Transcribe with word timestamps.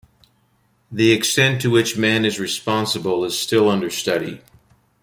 The 0.91 1.11
extent 1.11 1.61
to 1.61 1.69
which 1.69 1.95
man 1.95 2.25
is 2.25 2.39
responsible 2.39 3.23
is 3.23 3.37
still 3.37 3.69
under 3.69 3.91
study. 3.91 4.41